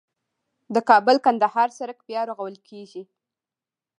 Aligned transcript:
د 0.73 0.75
کابل- 0.89 1.15
کندهار 1.25 1.69
سړک 1.77 1.99
بیا 2.07 2.21
رغول 2.29 2.55
کیږي 2.67 3.03